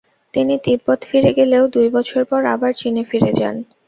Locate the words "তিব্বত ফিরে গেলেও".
0.65-1.63